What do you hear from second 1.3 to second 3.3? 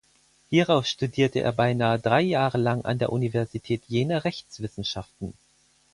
er beinahe drei Jahre lang an der